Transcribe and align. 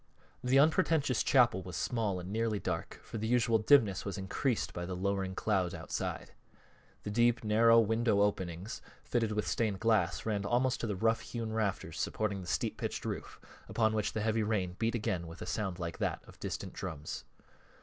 The 0.43 0.57
unpretentious 0.57 1.21
chapel 1.21 1.61
was 1.61 1.75
small 1.77 2.19
and 2.19 2.31
nearly 2.31 2.57
dark, 2.57 2.99
for 3.03 3.19
the 3.19 3.27
usual 3.27 3.59
dimness 3.59 4.03
was 4.03 4.17
increased 4.17 4.73
by 4.73 4.83
the 4.87 4.95
lowering 4.95 5.35
clouds 5.35 5.75
outside. 5.75 6.31
The 7.03 7.11
deep, 7.11 7.43
narrow 7.43 7.79
window 7.79 8.21
openings, 8.23 8.81
fitted 9.03 9.31
with 9.31 9.45
stained 9.47 9.79
glass, 9.79 10.25
ran 10.25 10.43
almost 10.43 10.79
to 10.81 10.87
the 10.87 10.95
rough 10.95 11.19
hewn 11.21 11.53
rafters 11.53 11.99
supporting 11.99 12.41
the 12.41 12.47
steep 12.47 12.77
pitched 12.77 13.05
roof, 13.05 13.39
upon 13.69 13.93
which 13.93 14.13
the 14.13 14.21
heavy 14.21 14.41
rain 14.41 14.75
beat 14.79 14.95
again 14.95 15.27
with 15.27 15.39
a 15.39 15.45
sound 15.45 15.77
like 15.77 15.99
that 15.99 16.23
of 16.27 16.39
distant 16.39 16.73
drums. 16.73 17.23